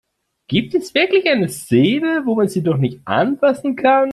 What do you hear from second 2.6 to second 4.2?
doch nicht anfassen kann?